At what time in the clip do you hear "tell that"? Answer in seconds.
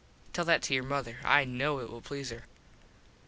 0.33-0.63